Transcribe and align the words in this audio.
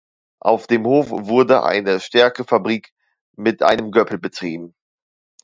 Auf 0.41 0.65
dem 0.65 0.87
Hof 0.87 1.11
wurde 1.11 1.61
eine 1.61 1.99
Stärkefabrik 1.99 2.91
mit 3.37 3.61
einem 3.61 3.91
Göpel 3.91 4.17
betrieben. 4.17 4.73